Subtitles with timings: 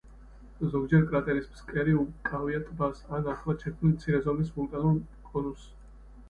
[0.75, 5.71] ზოგჯერ კრატერის ფსკერი უკავია ტბას ან ახლად შექმნილ მცირე ზომის ვულკანურ კონუსს.